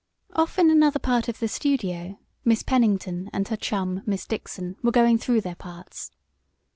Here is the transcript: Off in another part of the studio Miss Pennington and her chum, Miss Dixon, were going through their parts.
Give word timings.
Off 0.33 0.57
in 0.57 0.71
another 0.71 0.97
part 0.97 1.27
of 1.27 1.37
the 1.37 1.47
studio 1.47 2.17
Miss 2.43 2.63
Pennington 2.63 3.29
and 3.33 3.47
her 3.49 3.55
chum, 3.55 4.01
Miss 4.07 4.25
Dixon, 4.25 4.75
were 4.81 4.89
going 4.89 5.19
through 5.19 5.41
their 5.41 5.53
parts. 5.53 6.09